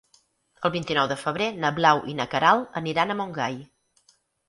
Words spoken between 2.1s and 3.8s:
i na Queralt aniran a Montgai.